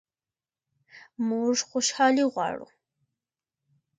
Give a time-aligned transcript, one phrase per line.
[1.27, 2.67] موږ خوشحالي غواړو